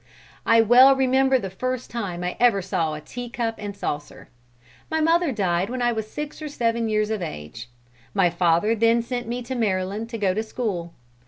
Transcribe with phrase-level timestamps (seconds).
[0.47, 4.29] "I well remember the first time I ever saw a tea cup and saucer.
[4.89, 7.69] My mother died when I was six or seven years of age.
[8.15, 10.95] My father then sent me to Maryland to go to school.